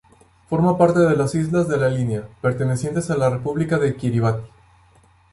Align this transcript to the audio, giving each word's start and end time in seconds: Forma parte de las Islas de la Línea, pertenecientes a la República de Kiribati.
Forma 0.49 0.79
parte 0.79 0.97
de 0.97 1.15
las 1.15 1.35
Islas 1.35 1.67
de 1.67 1.77
la 1.77 1.87
Línea, 1.87 2.27
pertenecientes 2.41 3.11
a 3.11 3.17
la 3.17 3.29
República 3.29 3.77
de 3.77 3.95
Kiribati. 3.95 4.49